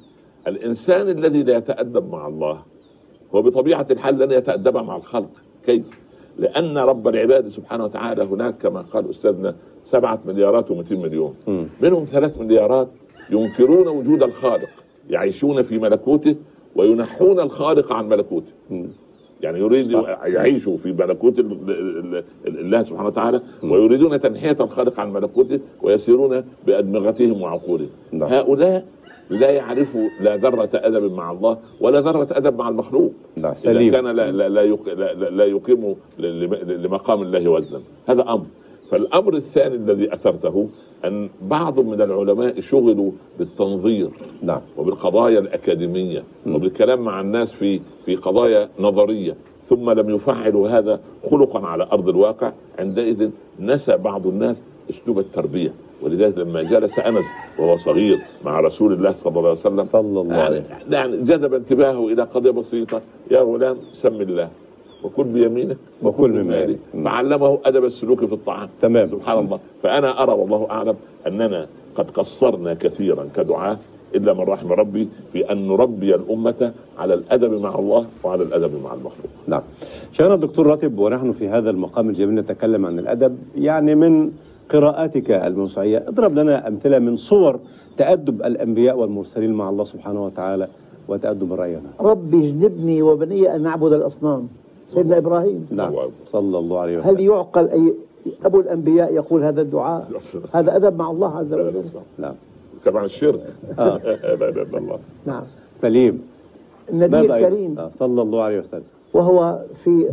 الإنسان 0.46 1.08
الذي 1.08 1.42
لا 1.42 1.56
يتأدب 1.56 2.12
مع 2.12 2.28
الله 2.28 2.58
هو 3.34 3.42
بطبيعة 3.42 3.86
الحال 3.90 4.18
لن 4.18 4.32
يتأدب 4.32 4.76
مع 4.76 4.96
الخلق. 4.96 5.30
كيف؟ 5.66 5.82
لأن 6.38 6.78
رب 6.78 7.08
العباد 7.08 7.48
سبحانه 7.48 7.84
وتعالى 7.84 8.24
هناك 8.24 8.54
كما 8.62 8.80
قال 8.80 9.10
أستاذنا 9.10 9.54
سبعة 9.84 10.20
مليارات 10.26 10.68
و200 10.68 10.92
مليون. 10.92 11.34
منهم 11.80 12.04
ثلاث 12.04 12.40
مليارات 12.40 12.88
ينكرون 13.30 13.88
وجود 13.88 14.22
الخالق 14.22 14.68
يعيشون 15.10 15.62
في 15.62 15.78
ملكوته 15.78 16.36
وينحون 16.76 17.40
الخالق 17.40 17.92
عن 17.92 18.08
ملكوته. 18.08 18.52
يعني 19.42 19.58
يريد 19.58 19.90
يعيشوا 20.24 20.76
في 20.76 20.92
ملكوت 20.92 21.38
ال- 21.38 21.52
ال- 21.70 22.24
ال- 22.46 22.58
الله 22.58 22.82
سبحانه 22.82 23.08
وتعالى 23.08 23.40
ويريدون 23.62 24.20
تنحية 24.20 24.56
الخالق 24.60 25.00
عن 25.00 25.12
ملكوته 25.12 25.60
ويسيرون 25.82 26.44
بأدمغتهم 26.66 27.42
وعقولهم 27.42 27.88
نعم. 28.12 28.28
هؤلاء 28.32 28.84
لا 29.30 29.50
يعرفوا 29.50 30.08
لا 30.20 30.36
ذرة 30.36 30.70
أدب 30.74 31.12
مع 31.12 31.30
الله 31.32 31.58
ولا 31.80 32.00
ذرة 32.00 32.28
أدب 32.30 32.58
مع 32.58 32.68
المخلوق. 32.68 33.12
نعم، 33.36 33.54
إذا. 33.66 33.90
كان 33.90 34.06
لا 34.06 34.32
لا 34.32 34.48
لا, 34.48 34.62
يق... 34.62 34.88
لا, 34.88 35.14
لا- 35.14 35.30
لا 35.30 35.44
يقيم 35.44 35.94
لمقام 36.68 37.22
الله 37.22 37.48
وزنا. 37.48 37.80
هذا 38.06 38.22
أمر. 38.22 38.46
فالأمر 38.90 39.34
الثاني 39.34 39.74
الذي 39.74 40.14
أثرته 40.14 40.68
أن 41.04 41.28
بعض 41.42 41.80
من 41.80 42.00
العلماء 42.02 42.60
شغلوا 42.60 43.10
بالتنظير 43.38 44.08
نعم. 44.42 44.60
وبالقضايا 44.76 45.38
الأكاديمية 45.38 46.22
وبالكلام 46.46 47.00
مع 47.00 47.20
الناس 47.20 47.52
في 47.52 47.80
في 48.04 48.16
قضايا 48.16 48.68
نظرية. 48.80 49.34
ثم 49.66 49.90
لم 49.90 50.10
يفعلوا 50.10 50.68
هذا 50.68 51.00
خلقا 51.30 51.66
على 51.66 51.88
أرض 51.92 52.08
الواقع. 52.08 52.52
عندئذ 52.78 53.30
نسى 53.60 53.96
بعض 53.96 54.26
الناس 54.26 54.62
أسلوب 54.90 55.18
التربية. 55.18 55.72
ولذلك 56.04 56.38
لما 56.38 56.62
جلس 56.62 56.98
أنس 56.98 57.24
وهو 57.58 57.76
صغير 57.76 58.18
مع 58.44 58.60
رسول 58.60 58.92
الله 58.92 59.12
صلى 59.12 59.30
الله 59.30 59.48
عليه 59.48 59.60
وسلم 59.60 59.86
صلى 59.92 60.20
الله 60.20 60.36
يعني, 60.36 60.42
عليه 60.42 60.64
يعني 60.90 61.16
جذب 61.16 61.54
انتباهه 61.54 62.08
إلى 62.08 62.22
قضية 62.22 62.50
بسيطة. 62.50 63.02
يا 63.30 63.40
غلام 63.40 63.76
سم 63.92 64.20
الله 64.20 64.48
وكل 65.04 65.24
بيمينك 65.24 65.76
وكل 66.02 66.30
مما 66.30 66.56
يليك. 66.56 66.78
فعلمه 67.04 67.58
أدب 67.64 67.84
السلوك 67.84 68.24
في 68.24 68.32
الطعام. 68.32 68.68
تمام. 68.82 69.06
سبحان 69.06 69.38
الله. 69.38 69.60
فأنا 69.82 70.22
أرى 70.22 70.32
والله 70.32 70.70
أعلم 70.70 70.96
أننا 71.26 71.66
قد 71.94 72.10
قصرنا 72.10 72.74
كثيرا 72.74 73.28
كدعاة 73.36 73.78
إلا 74.14 74.34
من 74.34 74.40
رحم 74.40 74.72
ربي 74.72 75.08
في 75.32 75.52
أن 75.52 75.68
نربي 75.68 76.14
الأمة 76.14 76.72
على 76.98 77.14
الأدب 77.14 77.52
مع 77.52 77.78
الله 77.78 78.06
وعلى 78.24 78.42
الأدب 78.42 78.82
مع 78.84 78.94
المخلوق. 78.94 79.30
نعم. 79.46 79.62
شيخنا 80.12 80.34
الدكتور 80.34 80.66
راتب 80.66 80.98
ونحن 80.98 81.32
في 81.32 81.48
هذا 81.48 81.70
المقام 81.70 82.08
الجميل 82.08 82.34
نتكلم 82.34 82.86
عن 82.86 82.98
الأدب 82.98 83.38
يعني 83.56 83.94
من 83.94 84.32
قراءاتك 84.70 85.30
الموسوعية 85.30 86.04
اضرب 86.08 86.34
لنا 86.34 86.68
أمثلة 86.68 86.98
من 86.98 87.16
صور 87.16 87.60
تأدب 87.98 88.42
الأنبياء 88.42 88.98
والمرسلين 88.98 89.52
مع 89.52 89.70
الله 89.70 89.84
سبحانه 89.84 90.24
وتعالى 90.24 90.68
وتأدب 91.08 91.52
الرعية 91.52 91.80
ربي 92.00 92.48
اجنبني 92.48 93.02
وبني 93.02 93.56
أن 93.56 93.62
نعبد 93.62 93.92
الأصنام. 93.92 94.48
سيدنا 94.88 95.18
إبراهيم. 95.18 95.66
نعم. 95.70 95.94
صلى 96.32 96.58
الله 96.58 96.78
عليه 96.80 96.98
هل 96.98 97.14
وسلم 97.14 97.20
يعقل 97.20 97.68
أي 97.68 97.94
أبو 98.44 98.60
الأنبياء 98.60 99.14
يقول 99.14 99.42
هذا 99.42 99.62
الدعاء؟ 99.62 100.08
هذا 100.54 100.76
أدب 100.76 100.98
مع 100.98 101.10
الله 101.10 101.36
عز 101.36 101.52
وجل. 101.52 101.82
نعم. 102.18 102.34
كمان 102.84 103.04
الشرك. 103.04 103.40
آه. 103.78 103.98
لا 104.04 104.34
إله 104.34 104.48
إلا 104.62 104.78
الله. 104.78 104.98
نعم. 105.26 105.42
سليم. 105.82 106.22
النبي؟ 106.90 107.20
الكريم. 107.20 107.78
آه. 107.78 107.90
صلى 107.98 108.22
الله 108.22 108.42
عليه 108.42 108.58
وسلم. 108.58 108.82
وهو 109.14 109.58
في 109.84 110.08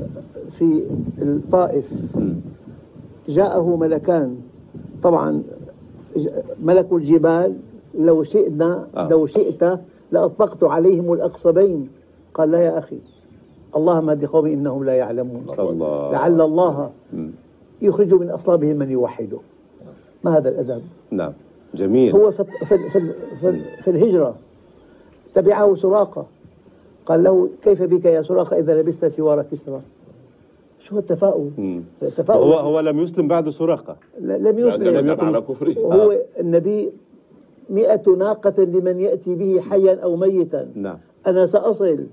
في 0.57 0.83
الطائف. 1.21 1.85
مم. 2.15 2.35
جاءه 3.29 3.75
ملكان. 3.75 4.37
طبعا 5.03 5.43
ملك 6.63 6.87
الجبال 6.91 7.55
لو 7.99 8.23
شئنا 8.23 8.87
آه. 8.95 9.09
لو 9.09 9.27
شئت 9.27 9.79
لأطبقت 10.11 10.63
عليهم 10.63 11.13
الأقصبين. 11.13 11.89
قال 12.33 12.51
لا 12.51 12.59
يا 12.59 12.77
أخي 12.77 12.97
اللهم 13.75 14.09
اهد 14.09 14.25
قومي 14.25 14.53
إنهم 14.53 14.83
لا 14.83 14.93
يعلمون. 14.93 15.45
الله. 15.59 16.11
لعل 16.11 16.41
الله. 16.41 16.89
يخرج 17.81 18.13
من 18.13 18.29
أصلابهم 18.29 18.75
من 18.75 18.91
يوحده. 18.91 19.37
ما 20.23 20.37
هذا 20.37 20.49
الأدب؟ 20.49 20.81
نعم. 21.11 21.33
جميل. 21.73 22.15
هو 22.15 22.31
في, 22.31 22.43
في, 22.43 22.89
في, 22.89 23.13
في, 23.39 23.61
في 23.81 23.91
الهجرة. 23.91 24.35
تبعه 25.33 25.75
سراقة. 25.75 26.25
قال 27.05 27.23
له 27.23 27.49
كيف 27.63 27.83
بك 27.83 28.05
يا 28.05 28.21
سراقة 28.21 28.59
إذا 28.59 28.81
لبست 28.81 29.05
سوار 29.05 29.45
كسرى؟ 29.51 29.81
شو 30.81 30.97
التفاؤل. 30.97 31.51
التفاؤل 32.01 32.43
هو 32.43 32.53
هو 32.59 32.79
لم 32.79 32.99
يسلم 32.99 33.27
بعد 33.27 33.49
سراقة 33.49 33.95
ل- 34.19 34.27
لم 34.27 34.47
لم 34.47 34.67
يسلم 34.67 35.09
يكن 35.09 35.25
على 35.25 35.41
كفره. 35.41 35.79
وهو 35.79 36.17
النبي 36.39 36.91
مئة 37.69 38.09
ناقة 38.17 38.63
لمن 38.63 38.99
يأتي 38.99 39.35
به 39.35 39.61
حيا 39.61 39.95
أو 40.03 40.15
ميتا. 40.15 40.67
نعم. 40.75 40.97
أنا 41.27 41.45
سأصل 41.45 42.05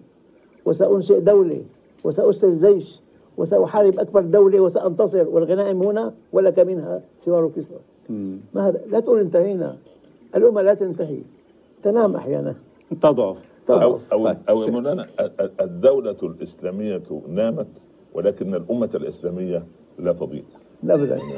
وسأنشئ 0.64 1.20
دولة 1.20 1.62
وسأسس 2.04 2.64
جيش 2.66 3.00
وسأحارب 3.36 3.98
أكبر 4.00 4.20
دولة 4.20 4.60
وسأنتصر 4.60 5.28
والغنائم 5.28 5.82
هنا 5.82 6.14
ولك 6.32 6.58
منها 6.58 7.02
سوار 7.18 7.50
كسرى. 7.56 7.78
ما 8.54 8.68
هذا؟ 8.68 8.80
لا 8.90 9.00
تقول 9.00 9.20
انتهينا. 9.20 9.76
الأمة 10.36 10.62
لا 10.62 10.74
تنتهي. 10.74 11.18
تنام 11.82 12.16
أحيانا. 12.16 12.54
تضعف. 13.02 13.36
أو 13.70 13.98
أو 14.12 14.26
طيب. 14.26 14.36
أو 14.48 14.62
يا 14.62 14.70
مولانا 14.70 15.06
ال- 15.20 15.30
ال- 15.40 15.50
الدولة 15.60 16.16
الإسلامية 16.22 17.02
نامت؟ 17.28 17.66
ولكن 18.18 18.54
الأمة 18.54 18.90
الإسلامية 18.94 19.62
لا 19.98 20.12
تضيع. 20.12 20.42
أبدا 20.84 21.16
يعني- 21.16 21.32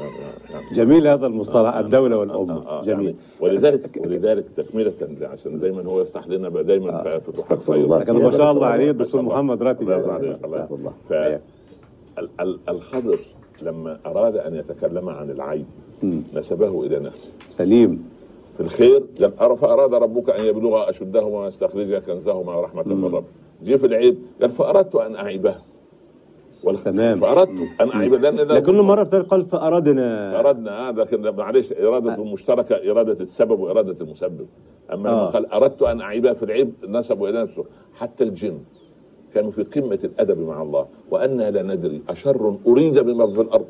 يعني- 0.51 0.75
جميل 0.75 1.07
هذا 1.07 1.27
المصطلح 1.27 1.75
الدولة 1.75 2.17
والأمة. 2.17 2.53
آه، 2.67 2.79
آه، 2.81 2.85
جميل. 2.85 3.05
يعني 3.05 3.15
ولذلك 3.39 3.99
ولذلك 4.05 4.45
تكملة 4.57 4.93
عشان 5.21 5.59
دايما 5.59 5.83
هو 5.85 6.01
يفتح 6.01 6.27
لنا 6.27 6.49
دايما 6.49 6.89
آه. 6.99 7.09
في 7.09 7.19
فتوحات 7.31 7.63
خير 7.63 7.75
الله. 7.75 7.99
لكن 7.99 8.13
ما 8.13 8.31
شاء 8.31 8.51
الله 8.51 8.65
عليه 8.67 8.91
الدكتور. 8.91 9.21
محمد 9.21 9.63
راتب 9.63 9.81
الله 9.91 10.35
ال- 12.19 12.29
ال- 12.39 12.59
الخضر 12.69 13.19
لما 13.61 13.97
أراد 14.05 14.37
أن 14.37 14.55
يتكلم 14.55 15.09
عن 15.09 15.29
العيب. 15.31 15.65
نسبه 16.33 16.83
إلى 16.83 16.99
نفسه. 16.99 17.29
سليم. 17.49 18.09
في 18.57 18.63
الخير 18.63 19.03
قال 19.21 19.39
أرى 19.39 19.55
فأراد 19.55 19.93
ربك 19.93 20.29
أن 20.29 20.45
يبلغ 20.45 20.89
أشدهما 20.89 21.39
ويستخرج 21.39 21.93
كنزهما 21.95 22.61
رحمة 22.61 22.83
من 22.87 23.05
رب 23.15 23.23
جه 23.63 23.75
في 23.75 23.85
العيب 23.85 24.17
قال 24.41 24.49
فأردت 24.51 24.95
أن 24.95 25.15
اعيبها 25.15 25.61
والخ- 26.65 26.83
تمام. 26.83 27.19
فاردت 27.19 27.49
ان 27.81 27.89
اعيبها 27.89 28.19
لأن 28.19 28.35
لكنه 28.35 28.83
مرة 28.83 29.03
ثانية 29.03 29.23
قال 29.23 29.45
فأردنا. 29.45 30.39
أردنا. 30.39 30.89
آه 30.89 30.91
لكن 30.91 31.35
معلش 31.35 31.73
إرادة 31.73 32.23
مشتركه 32.23 32.91
إرادة 32.91 33.23
السبب 33.23 33.59
وإرادة 33.59 33.95
المسبب. 34.05 34.45
أما 34.93 34.99
لما 35.09 35.09
آه. 35.09 35.25
قال 35.27 35.45
أردت 35.53 35.81
أن 35.81 36.01
اعيبها 36.01 36.33
في 36.33 36.43
العيب 36.43 36.73
نسبوا 36.87 37.29
إلى 37.29 37.43
نفسه. 37.43 37.63
حتى 37.95 38.23
الجن 38.23 38.57
كانوا 39.33 39.51
في 39.51 39.63
قمة 39.63 39.99
الأدب 40.03 40.39
مع 40.39 40.61
الله 40.61 40.85
وأنا 41.11 41.51
لا 41.51 41.61
ندري 41.63 42.01
أشر 42.09 42.55
أريد 42.67 42.99
بمن 42.99 43.29
في 43.33 43.41
الأرض 43.41 43.65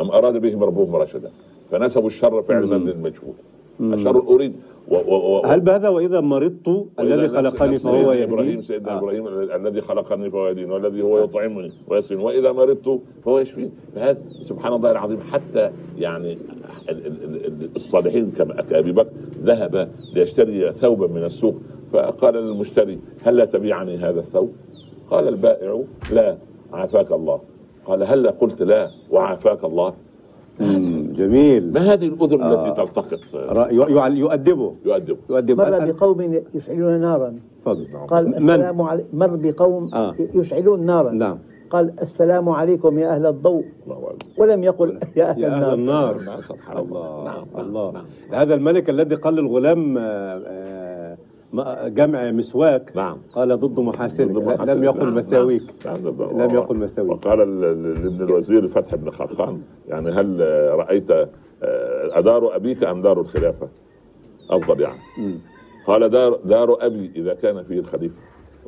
أم 0.00 0.10
أراد 0.10 0.36
بهم 0.36 0.64
ربهم 0.64 0.96
رشدا. 0.96 1.30
فنسبوا 1.70 2.06
الشر 2.06 2.42
فعلا. 2.42 2.74
للمجهول. 2.76 3.34
اشر 3.80 4.18
أريد. 4.28 4.52
و 4.88 4.94
و 4.94 5.14
و 5.16 5.46
هل 5.46 5.60
بهذا 5.60 5.88
وإذا 5.88 6.20
مرضت 6.20 6.86
الذي 7.00 7.28
خلقني 7.28 7.78
فهو 7.78 7.92
سيدنا 7.92 8.12
يهدين 8.14 8.22
إبراهيم 8.32 8.62
سيدنا 8.62 8.92
آه. 8.94 8.98
إبراهيم 8.98 9.26
ال- 9.26 9.52
الذي 9.52 9.80
خلقني 9.80 10.30
فهو 10.30 10.46
يهدين 10.48 10.70
والذي 10.70 11.02
هو 11.02 11.18
يطعمني 11.24 11.72
ويسقين 11.88 12.20
وإذا 12.20 12.52
مرضت 12.52 13.00
فهو 13.24 13.38
يشفين 13.38 13.70
فهذا 13.94 14.18
سبحان 14.42 14.72
الله 14.72 14.90
العظيم 14.90 15.20
حتى 15.20 15.70
يعني 15.98 16.32
ال- 16.88 17.06
ال- 17.06 17.46
ال- 17.46 17.70
الصالحين 17.76 18.30
كما 18.30 18.54
كابي 18.62 18.92
بكر 18.92 19.10
ذهب 19.42 19.88
ليشتري 20.14 20.72
ثوبا 20.72 21.06
من 21.06 21.24
السوق 21.24 21.54
فقال 21.92 22.34
للمشتري 22.34 22.98
هل 23.24 23.36
لا 23.36 23.44
تبيعني 23.44 23.96
هذا 23.96 24.20
الثوب؟ 24.20 24.52
قال 25.10 25.28
البائع 25.28 25.82
لا 26.12 26.36
عافاك 26.72 27.12
الله. 27.12 27.40
قال 27.86 28.02
هل 28.02 28.28
قلت 28.28 28.62
لا 28.62 28.90
وعافاك 29.10 29.64
الله؟ 29.64 29.94
جميل. 31.16 31.72
ما 31.72 31.80
هذه 31.80 32.06
الأذن 32.06 32.42
آه. 32.42 32.54
التي 32.68 32.82
تلتقط؟ 32.82 33.18
را- 33.34 33.68
يع- 33.72 33.88
يع- 33.88 34.06
يؤدبه. 34.08 34.74
يؤدب 34.84 35.16
يؤدب 35.30 35.60
مر 35.60 35.92
بقوم 35.92 36.40
يشعلون 36.54 37.00
نارا. 37.00 37.34
تفضل. 37.62 37.86
قال 38.08 38.26
من؟ 38.26 38.34
السلام 38.34 38.82
علي 38.82 39.04
مر 39.12 39.36
بقوم 39.36 39.94
آه. 39.94 40.14
يشعلون 40.34 40.86
نارا. 40.86 41.10
نعم. 41.12 41.38
قال 41.70 41.92
السلام 42.02 42.48
عليكم 42.48 42.98
يا 42.98 43.14
أهل 43.14 43.26
الضوء. 43.26 43.64
الله. 43.86 43.98
ولم 44.38 44.64
يقل 44.64 44.98
يا 45.16 45.30
أهل 45.30 45.42
يا 45.42 45.48
أهل 45.48 45.54
النار. 45.74 45.74
النار. 45.74 46.20
نعم، 46.24 46.40
سبحان 46.40 46.78
الله 46.78 47.24
نعم، 47.24 47.44
نعم، 47.54 47.66
الله. 47.66 47.92
نعم. 47.92 48.04
هذا 48.40 48.54
الملك 48.54 48.90
الذي 48.90 49.14
قال 49.14 49.34
للغلام 49.34 49.98
آه، 49.98 50.02
آه، 50.02 50.85
جمع 51.88 52.30
مسواك. 52.30 52.92
نعم. 52.96 53.16
قال 53.34 53.60
ضد 53.60 53.80
محاسنك. 53.80 54.36
لم 54.68 54.84
يقل 54.84 55.04
نعم، 55.04 55.14
مساويك. 55.16 55.62
نعم. 55.86 55.96
نعم. 56.18 56.40
لم 56.42 56.54
يقل 56.54 56.76
مساويك. 56.76 57.12
وقال 57.12 57.40
ال- 57.42 57.64
ال- 57.64 58.04
لابن 58.04 58.24
الوزير 58.24 58.68
فتح 58.68 58.94
بن 58.94 59.10
خلقان 59.10 59.60
يعني 59.88 60.10
هل 60.10 60.40
رأيت 60.78 61.10
آه، 61.10 61.26
أدار 62.18 62.56
أبيك 62.56 62.84
أم 62.84 63.02
دار 63.02 63.20
الخلافة؟ 63.20 63.68
أفضل 64.50 64.80
يعني. 64.80 64.98
قال 65.86 66.08
دار 66.08 66.38
دار 66.44 66.86
أبي 66.86 67.10
إذا 67.16 67.34
كان 67.34 67.62
فيه 67.62 67.78
الخليفة. 67.80 68.14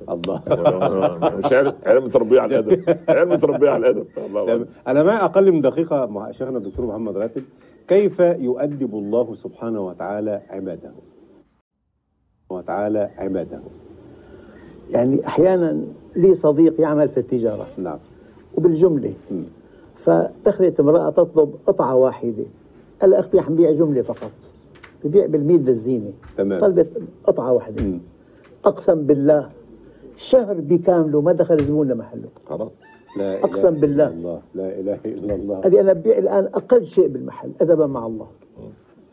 الله. 0.08 0.42
مش 1.44 1.52
علم 1.52 1.72
علم 1.86 2.08
تربية 2.08 2.40
على 2.40 2.58
الأدب. 2.58 2.98
علم 3.08 3.34
تربية 3.34 3.70
على 3.70 3.90
الأدب. 3.90 4.06
الله. 4.26 4.66
أنا 4.86 5.02
ما 5.02 5.24
أقل 5.24 5.52
من 5.52 5.60
دقيقة 5.60 6.06
مع 6.06 6.30
شيخنا 6.30 6.58
الدكتور 6.58 6.86
محمد 6.86 7.16
راتب. 7.16 7.42
كيف 7.88 8.20
يؤدب 8.20 8.94
الله 8.94 9.34
سبحانه 9.34 9.86
وتعالى 9.86 10.40
عباده؟ 10.50 10.90
وتعالى 12.50 13.10
عباده. 13.18 13.60
يعني 14.90 15.26
أحيانا 15.26 15.82
لي 16.16 16.34
صديق 16.34 16.80
يعمل 16.80 17.08
في 17.08 17.20
التجارة. 17.20 17.66
نعم. 17.78 17.98
وبالجملة. 18.54 19.14
مم. 19.30 19.44
فدخلت 19.96 20.80
امرأة 20.80 21.10
تطلب 21.10 21.54
قطعة 21.66 21.94
واحدة. 21.94 22.44
قال 23.00 23.10
لها 23.10 23.20
أختي 23.20 23.40
حنبيع 23.40 23.70
جملة 23.72 24.02
فقط. 24.02 24.30
ببيع 25.04 25.26
بالميل 25.26 25.58
بالزينة. 25.58 26.12
تمام. 26.36 26.60
طلبت 26.60 26.88
قطعة 27.24 27.52
واحدة. 27.52 27.82
مم. 27.82 28.00
أقسم 28.64 29.06
بالله 29.06 29.48
شهر 30.16 30.54
بكامله 30.60 31.20
ما 31.20 31.32
دخل 31.32 31.64
زبون 31.64 31.88
لمحله. 31.88 32.28
خلاص. 32.46 32.70
لا 33.16 33.34
إله 33.34 33.44
أقسم 33.44 33.68
إلا 33.68 33.80
بالله. 33.80 34.08
الله. 34.08 34.40
لا 34.54 34.80
إله 34.80 34.98
إلا 35.04 35.34
الله. 35.34 35.56
قال 35.60 35.72
لي 35.72 35.80
أنا 35.80 35.92
ببيع 35.92 36.18
الآن 36.18 36.44
أقل 36.44 36.84
شيء 36.84 37.08
بالمحل 37.08 37.50
أدبا 37.60 37.86
مع 37.86 38.06
الله. 38.06 38.26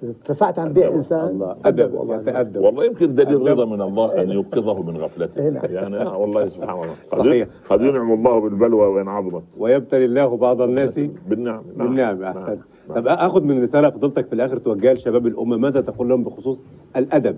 ارتفعت 0.10 0.60
عن 0.60 0.74
بيع 0.74 0.88
أدب 0.88 0.96
إنسان 0.96 1.28
الله 1.28 1.52
أدب 1.66 1.80
أدب 1.80 1.94
والله 1.94 2.16
يتأدب 2.16 2.62
والله 2.62 2.86
يمكن 2.86 3.16
دليل. 3.16 3.48
رضا 3.48 3.66
من 3.66 3.82
الله 3.82 4.22
أن 4.22 4.30
يوقظه 4.30 4.84
من 4.84 4.98
غفلته. 4.98 5.50
نعم. 5.50 5.66
يعني 5.70 6.02
آه 6.02 6.18
والله 6.18 6.46
سبحان 6.46 6.84
الله. 6.84 6.96
قد 7.12 7.20
صحيح. 7.20 7.48
قد 7.70 7.82
ينعم 7.82 8.14
الله 8.14 8.40
بالبلوى 8.40 8.88
وإن 8.88 9.08
عظمت. 9.08 9.44
ويبتلي 9.58 10.06
الله 10.06 10.38
بعض 10.38 10.62
الناس 10.62 11.00
بالنعم. 11.00 11.64
نعم. 11.76 11.88
بالنعم 11.88 12.22
نعم. 12.22 12.38
أحسن 12.38 12.58
نعم. 12.90 12.96
طب 12.96 13.08
أخذ 13.08 13.42
من 13.44 13.64
رسالة 13.64 13.90
فضلتك 13.90 14.28
في 14.28 14.34
الآخر 14.34 14.58
توجهها 14.58 14.94
لشباب 14.94 15.28
الأمة. 15.28 15.58
ماذا 15.58 15.82
تقول 15.82 16.10
لهم 16.10 16.24
بخصوص 16.24 16.66
الأدب؟ 16.96 17.38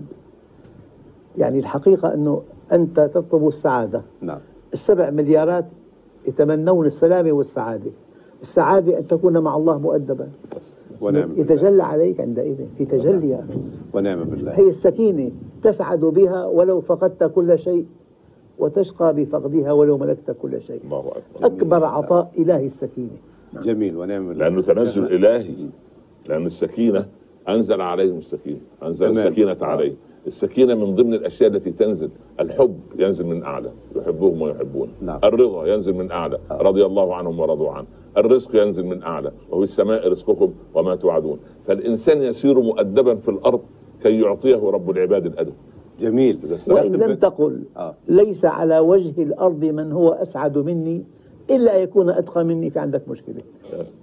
يعني 1.36 1.58
الحقيقة 1.58 2.14
أنه 2.14 2.42
أنت 2.72 3.00
تطلب 3.00 3.48
السعادة. 3.48 4.02
نعم. 4.20 4.38
السبع 4.72 5.10
مليارات 5.10 5.64
يتمنون 6.28 6.86
السلامة 6.86 7.32
والسعادة. 7.32 7.90
السعادة 8.42 8.98
أن 8.98 9.06
تكون 9.06 9.38
مع 9.38 9.56
الله 9.56 9.78
مؤدبا. 9.78 10.28
بس. 10.56 10.74
ونعم 11.00 11.28
بالله. 11.28 11.40
يتجلى 11.40 11.82
عليك 11.82 12.20
عندئذ 12.20 12.56
في 12.78 12.84
تجليات 12.84 13.44
ونعم 13.92 14.24
بالله. 14.24 14.52
هي 14.52 14.68
السكينة 14.68 15.30
تسعد 15.62 16.00
بها 16.00 16.46
ولو 16.46 16.80
فقدت 16.80 17.24
كل 17.24 17.58
شيء 17.58 17.86
وتشقى 18.58 19.14
بفقدها 19.14 19.72
ولو 19.72 19.98
ملكت 19.98 20.36
كل 20.42 20.62
شيء. 20.62 20.80
الله 20.84 20.98
أكبر. 20.98 21.46
أكبر 21.46 21.84
عطاء 21.84 22.30
إلهي 22.38 22.66
السكينة. 22.66 23.16
جميل 23.62 23.96
ونعم 23.96 24.28
بالله. 24.28 24.48
لأنه 24.48 24.62
تنزل 24.62 25.04
إلهي. 25.04 25.54
لأن 26.28 26.46
السكينة 26.46 27.06
أنزل 27.48 27.80
عليهم 27.80 28.18
السكينة 28.18 28.60
أنزل 28.82 29.12
تمام. 29.12 29.26
السكينة 29.26 29.56
عليه. 29.60 29.94
السكينة 30.26 30.74
من 30.74 30.94
ضمن 30.94 31.14
الأشياء 31.14 31.50
التي 31.50 31.70
تنزل. 31.70 32.10
الحب 32.40 32.80
ينزل 32.98 33.26
من 33.26 33.42
أعلى. 33.42 33.70
يحبهم 33.96 34.42
ويحبون. 34.42 34.88
نعم. 35.00 35.20
الرضا 35.24 35.66
ينزل 35.66 35.94
من 35.94 36.10
أعلى. 36.10 36.38
رضي 36.50 36.86
الله 36.86 37.14
عنهم 37.14 37.40
ورضوا 37.40 37.70
عنه. 37.70 37.86
الرزق 38.16 38.62
ينزل 38.62 38.86
من 38.86 39.02
أعلى. 39.02 39.32
وفي 39.50 39.62
السماء 39.62 40.08
رزقكم 40.08 40.52
وما 40.74 40.94
توعدون. 40.96 41.38
فالإنسان 41.66 42.22
يسير 42.22 42.60
مؤدبا 42.60 43.14
في 43.14 43.28
الأرض 43.28 43.60
كي 44.02 44.20
يعطيه 44.20 44.70
رب 44.70 44.90
العباد 44.90 45.26
الأدب. 45.26 45.54
جميل. 46.00 46.38
وإن 46.68 46.92
لم 46.92 47.14
تقل 47.14 47.62
آه. 47.76 47.94
ليس 48.08 48.44
على 48.44 48.78
وجه 48.78 49.22
الأرض 49.22 49.64
من 49.64 49.92
هو 49.92 50.08
أسعد 50.08 50.58
مني 50.58 51.04
إلا 51.50 51.76
أن 51.76 51.82
يكون 51.82 52.10
أتقى 52.10 52.44
مني 52.44 52.70
في 52.70 52.78
عندك 52.78 53.08
مشكلة. 53.08 53.42
يس. 53.80 53.98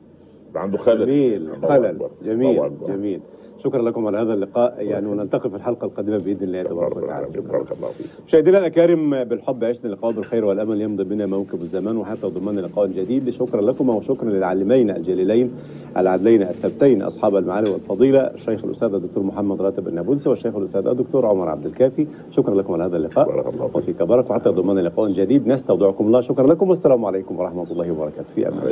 عنده 0.56 0.78
خلل. 0.78 1.06
جميل. 1.06 1.49
خلل. 1.62 1.99
جميل. 2.25 2.71
جميل. 2.88 3.21
شكرا 3.63 3.82
لكم 3.82 4.08
على 4.08 4.18
هذا 4.18 4.34
اللقاء. 4.34 4.76
يعني 4.80 5.08
ونلتقي 5.08 5.50
في 5.50 5.56
الحلقة 5.56 5.86
القادمة 5.86 6.18
بإذن 6.18 6.44
الله. 6.44 6.63
تبارك 6.63 6.98
وتعالى. 6.98 7.28
بارك 7.28 7.72
الله 7.72 7.88
فيك. 7.88 8.08
مشاهدينا 8.28 8.58
الاكارم 8.58 9.24
بالحب 9.24 9.63
عشنا 9.63 9.86
اللقاء 9.86 10.12
بالخير 10.12 10.46
والأمل 10.46 10.82
يمضي 10.82 11.04
بنا 11.04 11.26
موكب 11.26 11.62
الزمان 11.62 11.98
وحتى 11.98 12.28
ضمن 12.28 12.60
لقاء 12.60 12.88
جديد. 12.88 13.30
شكرا 13.30 13.62
لكم 13.62 13.89
وشكرا 13.89 14.30
للعالمين 14.30 14.89
الجليلين 14.89 15.52
العدلين 15.98 16.41
الثبتين 16.41 17.02
أصحاب 17.02 17.36
المعالي 17.36 17.72
والفضيلة 17.72 18.20
الشيخ 18.20 18.65
الأستاذ 18.65 18.94
الدكتور 18.94 19.24
محمد 19.24 19.62
راتب 19.62 19.88
النابلسي 19.88 20.30
والشيخ 20.30 20.56
الأستاذ 20.56 20.88
الدكتور 20.88 21.26
عمر 21.26 21.50
عبد 21.50 21.65
الكافي. 21.65 22.08
شكرا 22.32 22.56
لكم 22.56 22.74
على 22.74 22.84
هذا 22.84 22.98
اللقاء. 22.98 23.26
بارك 23.26 23.54
الله 23.54 23.68
فيك. 23.68 23.76
وفيك 23.76 24.04
بارك. 24.04 24.30
وحتى 24.30 24.50
ضمن 24.50 24.80
لقاء 24.80 25.12
جديد 25.12 25.48
نستودعكم 25.48 26.08
الله. 26.08 26.22
شكرا 26.22 26.48
لكم 26.48 26.70
والسلام 26.70 27.06
عليكم 27.06 27.39
ورحمة 27.39 27.72
الله 27.72 27.91
وبركاته. 27.91 28.30
في 28.36 28.48
أمان 28.48 28.68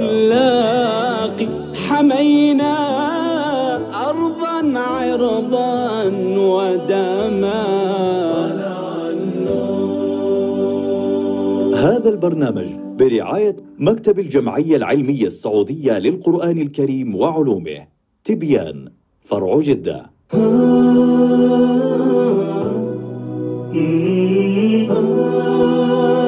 الله. 0.00 0.42
حمينا 1.74 2.72
أرضا 3.94 4.78
عرضا 4.78 6.04
ودما. 6.38 7.62
هذا 11.74 12.08
البرنامج 12.08 12.66
برعاية 12.98 13.56
مكتب 13.78 14.18
الجمعية 14.18 14.76
العلمية 14.76 15.26
السعودية 15.26 15.98
للقرآن 15.98 16.60
الكريم 16.60 17.16
وعلومه 17.16 17.86
تبيان 18.24 18.88
فرع 19.24 19.60
جدة. 19.60 20.10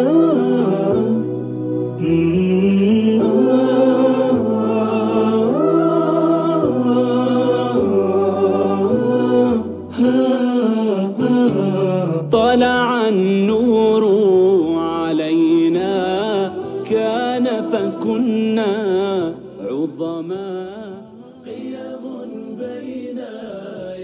طلع 12.32 13.08
النور 13.08 14.04
علينا 14.78 15.94
كان 16.90 17.46
فكنا 17.72 18.72
عظما. 19.70 20.68
قيم 21.46 22.04
بين 22.58 23.18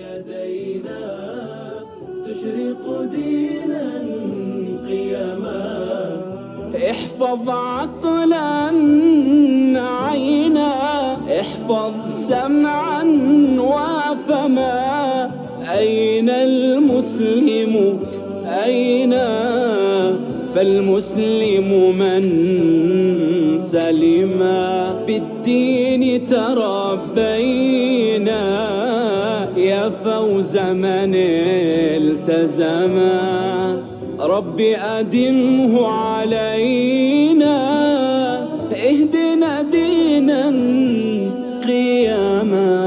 يدينا 0.02 1.04
تشرق 2.26 2.84
دينا 3.12 3.88
قيما 4.88 5.62
احفظ 6.90 7.48
عقلا 7.48 8.50
عينا 9.80 10.72
احفظ 11.40 11.94
سمعا 12.08 13.02
وفما. 13.58 14.89
المسلم 17.20 17.98
أين؟ 18.64 19.14
فالمسلم 20.54 21.98
من 21.98 22.22
سلم. 23.58 24.38
بالدين 25.06 26.26
تربينا 26.26 28.44
يا 29.56 29.90
فوز 30.04 30.56
من 30.56 31.14
التزما 31.94 33.20
رب 34.20 34.60
أدمه 34.98 35.86
علينا 35.86 37.56
اهدنا 38.74 39.62
دينا 39.62 40.44
قياما. 41.66 42.79